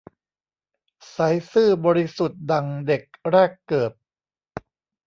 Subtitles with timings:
[1.11, 1.17] ใส
[1.51, 3.91] ซื่อบริสุทธิ์ดั่งเด็กแรกเกิด